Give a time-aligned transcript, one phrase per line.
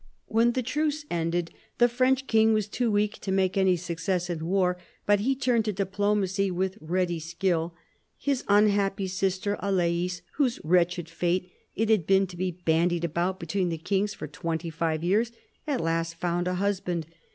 [0.25, 4.47] When the truce ended the French king was too weak to make any success in
[4.47, 7.75] war; but he turned to diplomacy with ready skill.
[8.17, 13.69] His unhappy sister Alais, whose wretched fate it had been to be bandied about between
[13.69, 15.31] the kings for twenty five years,
[15.67, 17.05] at last found a husband.